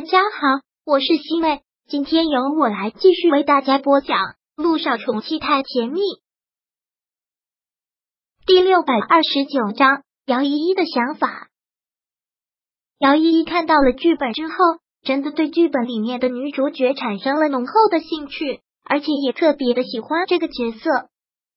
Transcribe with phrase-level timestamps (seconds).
[0.00, 4.16] 大家好，我是西妹，今天由我来继续为大家播讲
[4.56, 6.00] 《路上宠妻太甜蜜》
[8.46, 10.02] 第六百二十九章。
[10.24, 11.48] 姚依依的想法。
[12.98, 14.54] 姚依依看到了剧本之后，
[15.02, 21.10] 真的对剧本里面的女主角产生了浓厚的兴趣，而且也特别的喜欢这个角色。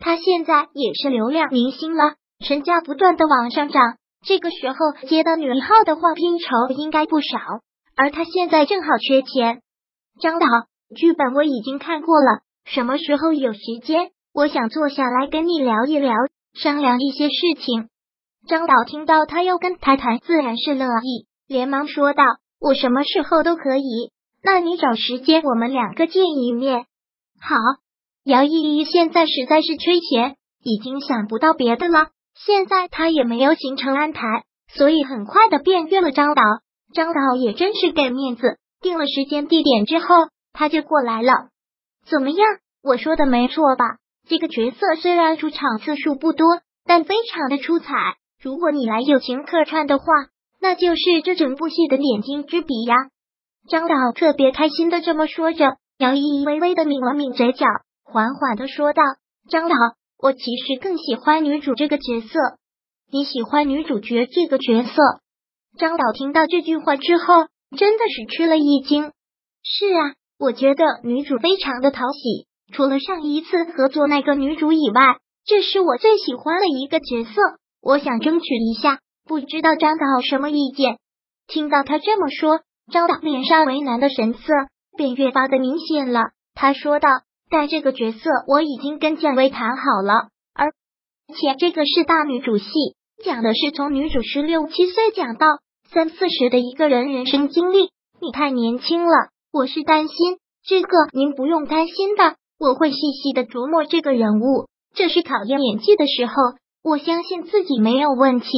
[0.00, 3.96] 她现在也是流量明星了，身价不断的往上涨。
[4.26, 7.38] 这个时候接到女一号的话，片酬应该不少。
[7.96, 9.62] 而他现在正好缺钱。
[10.20, 10.46] 张导，
[10.96, 16.14] 剧本我已经看过了，什么时候有时间，我想坐下来跟你聊一聊，
[16.54, 17.88] 商量一些事情。
[18.46, 22.24] 张导听到他要跟他谈，自然是乐意，连忙说道
[22.60, 26.84] ：“我什么时候都可以，那你找时间，我们两个见一面。”
[27.40, 27.56] 好，
[28.24, 32.08] 姚依依现在实在是缺钱，已经想不到别的了。
[32.34, 36.42] 现在他也没有行程安排，所以很快的便约了张导。
[36.94, 40.06] 张导也真是给面子，定了时间地点之后，
[40.52, 41.48] 他就过来了。
[42.08, 42.38] 怎么样？
[42.82, 43.98] 我说的没错吧？
[44.28, 46.46] 这个角色虽然出场次数不多，
[46.84, 47.94] 但非常的出彩。
[48.40, 50.04] 如果你来友情客串的话，
[50.60, 52.94] 那就是这整部戏的点睛之笔呀！
[53.68, 57.66] 张导特别开心的这么说着，姚依依微微的抿了抿嘴角，
[58.04, 59.02] 缓缓的说道
[59.50, 59.74] ：“张导。”
[60.16, 62.38] 我其实更喜欢女主这个角色，
[63.12, 65.02] 你喜欢女主角这个角色？
[65.78, 69.12] 张导听到这句话之后，真的是吃了一惊。
[69.62, 77.32] 是啊，我觉得女主非常的讨喜，除了上一次合作那个女主以外，这是我最喜欢的一个角色。
[77.82, 80.98] 我想争取一下，不知道张导什么意见？
[81.46, 82.60] 听到他这么说，
[82.92, 84.40] 张导脸上为难的神色
[84.96, 86.20] 便越发的明显了。
[86.54, 87.08] 他说道。
[87.50, 90.72] 但这个角色我已经跟蒋薇谈好了，而
[91.28, 92.64] 且这个是大女主戏，
[93.22, 95.46] 讲的是从女主十六七岁讲到
[95.94, 97.90] 三四十的一个人人生经历。
[98.20, 104.66] 你太年轻了，我是担心这个，您不用担心的，我会细细的琢磨这个人物。
[104.92, 106.34] 这是考验演技的时候，
[106.82, 108.48] 我相信自己没有问题。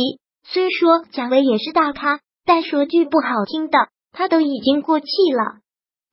[0.48, 5.58] 虽说蒋薇也是大咖，但说句不好听的，他都已经过气了。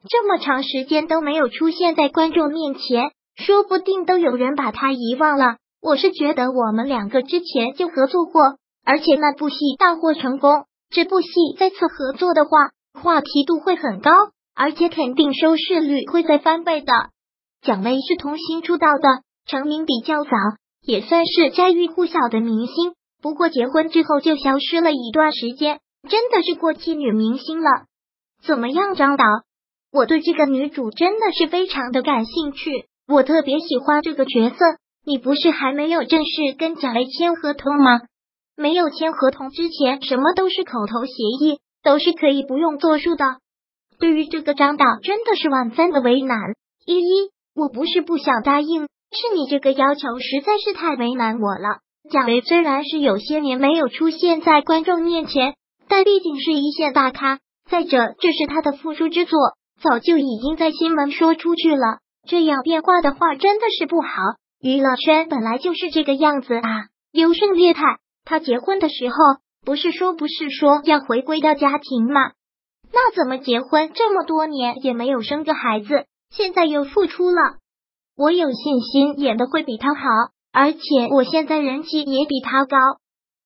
[0.09, 5.55] 这么长时间都没有出现在观众面前，说不定都有人把他遗忘了。
[5.81, 8.41] 我是觉得我们两个之前就合作过，
[8.83, 14.11] 而且那部戏大获成功，这部戏再次合作的话，话题度会很高，
[14.53, 16.93] 而且肯定收视率会再翻倍的。
[17.63, 20.29] 蒋薇是童星出道的，成名比较早，
[20.85, 22.93] 也算是家喻户晓的明星。
[23.23, 27.69] 不过结婚之后就消失了一段时间，真的是过气女明星了。
[28.45, 29.25] 怎么样，张导？
[29.91, 34.57] 我对这个女主真的是非常的感兴趣，我特别喜欢这个角色。
[35.05, 38.01] 你不是还没有正式跟贾雷签合同吗？
[38.55, 43.37] 没有签合同之前，什么都是口头协议，都是可以不用作数的。
[43.99, 46.37] 对于这个张导，真的是万分的为难。
[46.85, 51.79] 依依，我不是不想答应，是你这个要求实在是太为难我了。
[52.11, 55.55] 贾雷虽然是有些年没有出现在观众面前，
[55.87, 59.39] 但毕竟是一线大咖，再者这是他的复出之作。
[59.81, 64.07] 早就已经在新闻说出去了，这样变化的话真的是不好。
[64.61, 66.85] 娱乐圈本来就是这个样子啊。
[67.11, 67.81] 优胜劣汰，
[68.25, 69.15] 他结婚的时候
[69.65, 72.31] 不是说不是说要回归到家庭吗？
[72.91, 77.57] 那怎么结婚这么多年也没有生个孩子，现在又复出了？
[78.15, 80.01] 我有信心演的会比他好，
[80.51, 80.79] 而且
[81.11, 82.77] 我现在人气也比他高。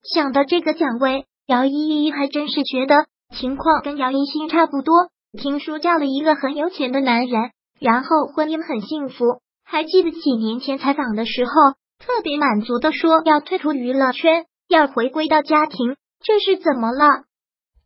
[0.02, 5.08] 想到这个奖位，姚依依还真是觉得情况跟姚一新差不多。
[5.38, 7.50] 听说嫁了一个很有钱的男人，
[7.80, 9.24] 然后婚姻很幸福。
[9.64, 11.50] 还记得几年前采访的时候，
[11.98, 15.96] 特别满足的说要退出娱乐圈，要回归到家庭。
[16.20, 17.24] 这是怎么了？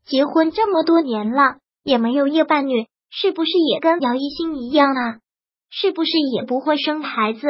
[0.04, 5.18] 结婚这么多年了，也没有夜伴侣，是不是也跟姚一新一样啊？
[5.70, 7.40] 是不是也不会生孩子？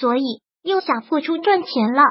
[0.00, 0.22] 所以
[0.62, 2.02] 又想付出赚钱了？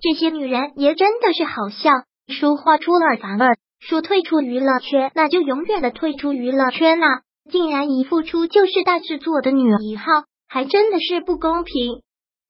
[0.00, 1.90] 这些女人也真的是好笑，
[2.28, 3.56] 说话出尔反尔。
[3.80, 7.06] 说退出娱乐圈，那就永远的退出娱乐圈了。
[7.50, 10.04] 竟然一复出就是大制作的女一号，
[10.48, 12.00] 还真的是不公平。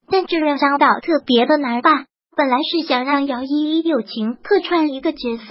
[0.09, 2.07] 但这让张导特别的难办。
[2.37, 5.45] 本来是想让姚依依友情客串一个角色，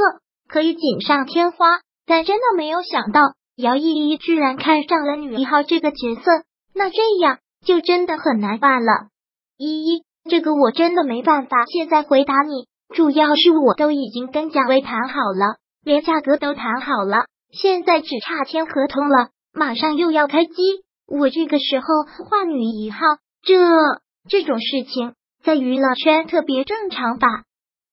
[0.47, 3.21] 可以锦上添花，但真的没有想到
[3.55, 6.21] 姚依依居然看上了女一号这个角色。
[6.75, 9.07] 那这样就真的很难办了。
[9.57, 15.57] 依依，这个我真的没办法现在回答你，主要是我都已经跟贾薇谈好了。
[15.83, 20.51] 连价格都谈好了，现在只差签合同了，马上又要开机。
[21.05, 21.85] 我这个时候
[22.25, 22.97] 换女一号，
[23.43, 23.55] 这
[24.29, 25.13] 这种事情
[25.43, 27.27] 在娱乐圈特别正常吧？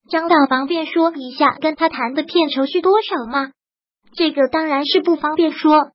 [0.09, 3.51] 张导方便说一下跟他谈的片酬是多少吗？
[4.15, 5.91] 这个当然是不方便说。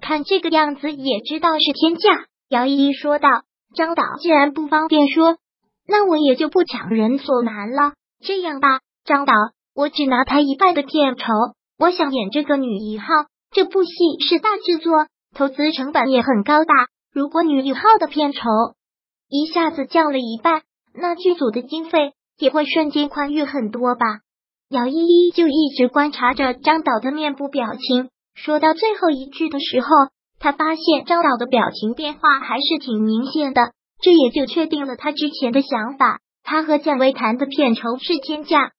[0.00, 2.26] 看这个样子也知道是天价。
[2.48, 3.28] 姚依依说道
[3.74, 5.36] ：“张导既然不方便说，
[5.86, 7.92] 那我也就不强人所难了。
[8.20, 9.32] 这样吧，张导，
[9.74, 11.24] 我只拿他一半的片酬。
[11.78, 13.06] 我想演这个女一号，
[13.52, 13.90] 这部戏
[14.28, 16.74] 是大制作，投资成本也很高大。
[17.12, 18.40] 如果女一号的片酬
[19.28, 20.62] 一下子降了一半，
[20.98, 24.06] 那剧组的经费也会瞬间宽裕很多吧？”
[24.68, 28.08] 姚依依就一直观察着张导的面部表情。
[28.34, 29.88] 说到最后一句的时候，
[30.38, 33.72] 他发现张导的表情变化还是挺明显的，
[34.02, 36.18] 这也就确定了他之前的想法。
[36.42, 38.72] 他和蒋薇谈的片酬是天价，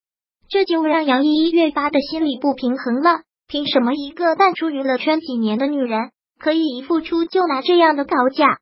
[0.49, 3.21] 这就让杨依依越发的心里不平衡了。
[3.47, 8.59] 凭什么一个淡出娱乐圈几年的女人，可以一付出就拿这样的高价？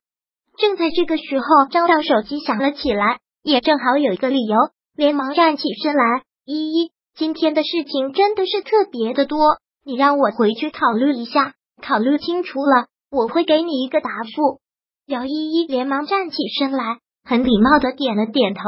[0.58, 4.56] 正在这个时候，张导手机响了起来，也正好有一个理由，
[4.96, 9.38] 连忙站起身来：“依依，今天的事情真的是特别的多。”
[9.86, 14.58] 你让我回去考虑一下，考虑清楚了，我会给你一个答复。
[15.06, 18.62] 姚依依连忙站起身来，很礼貌的点了点头。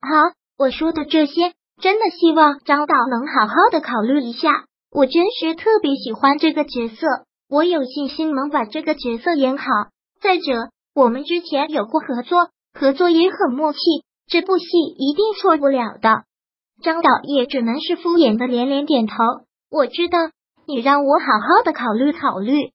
[0.00, 1.52] 好，我说的这些，
[1.82, 4.64] 真的希望张导能好好的考虑一下。
[4.90, 7.06] 我真是特别喜欢这个角色，
[7.50, 9.66] 我有信心能把这个角色演好。
[10.22, 13.78] 再者，我们之前有过合作，合作也很默契，
[14.32, 16.24] 这部戏一定错不了的。
[16.82, 19.14] 张导也只能是敷衍的连连点头。
[19.70, 20.18] 我知道。
[20.64, 22.70] 你让我好好的考虑考虑。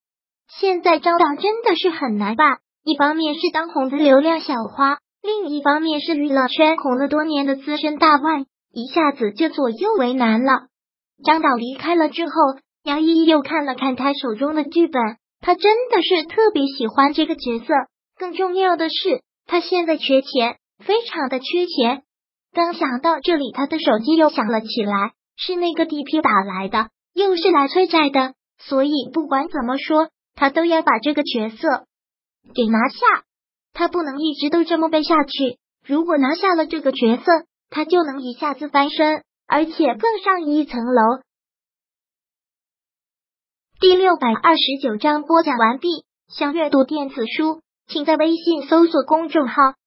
[0.60, 10.68] 现在张导真的是很难办，一方面是当红的流量小花，另一方面是娱乐圈红了多年的资深大腕，一下子就左右为难了。
[11.24, 12.34] 张导离开了之后，
[12.84, 15.02] 杨依依又看了看他手中的剧本，
[15.40, 17.74] 他真的是特别喜欢这个角色。
[18.20, 22.04] 更重要的是，他现在缺钱，非常的缺钱。
[22.54, 26.90] 刚想到这里，他的手机又响了起来，是那个 DP 打来的。
[27.14, 31.86] 又是来催债的，所以不管怎么说，他都要把这个角色
[32.56, 32.98] 给拿下。
[33.74, 35.58] 他不能一直都这么背下去。
[35.86, 37.24] 如果拿下了这个角色，
[37.70, 41.22] 他就能一下子翻身，而且更上一层楼。
[43.80, 46.06] 第六百二十九章播讲完毕。
[46.28, 49.54] 想阅读电子书，请在微信搜索公众号“